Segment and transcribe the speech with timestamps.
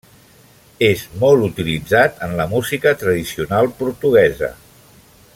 [0.87, 4.51] És molt utilitzat en la música tradicional portuguesa.